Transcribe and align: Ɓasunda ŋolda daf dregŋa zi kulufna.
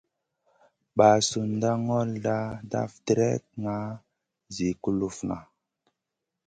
Ɓasunda 0.97 1.71
ŋolda 1.85 2.35
daf 2.71 2.91
dregŋa 3.05 3.75
zi 4.55 4.67
kulufna. 4.81 5.37